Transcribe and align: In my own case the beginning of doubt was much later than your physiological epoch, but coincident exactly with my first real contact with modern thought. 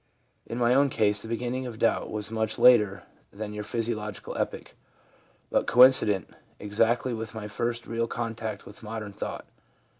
In 0.47 0.57
my 0.57 0.73
own 0.73 0.89
case 0.89 1.21
the 1.21 1.27
beginning 1.27 1.67
of 1.67 1.77
doubt 1.77 2.09
was 2.09 2.31
much 2.31 2.57
later 2.57 3.03
than 3.31 3.53
your 3.53 3.63
physiological 3.63 4.35
epoch, 4.35 4.73
but 5.51 5.67
coincident 5.67 6.33
exactly 6.57 7.13
with 7.13 7.35
my 7.35 7.47
first 7.47 7.85
real 7.85 8.07
contact 8.07 8.65
with 8.65 8.81
modern 8.81 9.13
thought. 9.13 9.45